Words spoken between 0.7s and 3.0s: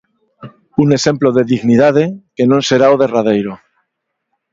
Un exemplo de dignidade, que non será o